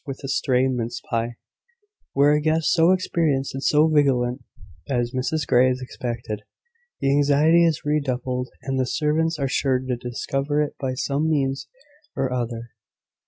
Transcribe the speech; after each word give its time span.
Where 2.15 2.31
a 2.33 2.41
guest 2.41 2.73
so 2.73 2.91
experienced 2.91 3.53
and 3.53 3.63
so 3.63 3.87
vigilant 3.87 4.43
as 4.89 5.11
Mrs 5.11 5.45
Grey 5.45 5.69
is 5.69 5.79
expected, 5.79 6.41
the 7.01 7.11
anxiety 7.11 7.63
is 7.63 7.85
redoubled, 7.85 8.49
and 8.63 8.79
the 8.79 8.87
servants 8.87 9.37
are 9.37 9.47
sure 9.47 9.77
to 9.77 9.95
discover 9.95 10.59
it 10.63 10.75
by 10.79 10.95
some 10.95 11.29
means 11.29 11.67
or 12.15 12.33
other. 12.33 12.71